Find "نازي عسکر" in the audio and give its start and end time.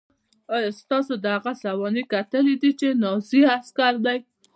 3.03-3.93